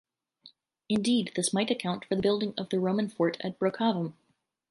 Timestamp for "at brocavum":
3.41-4.13